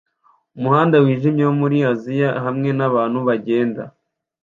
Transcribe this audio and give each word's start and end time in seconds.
Umuhanda 0.57 0.95
wijimye 1.03 1.43
wo 1.47 1.53
muri 1.61 1.77
Aziya 1.91 2.29
hamwe 2.45 2.69
nabantu 2.77 3.17
bagenda 3.27 3.81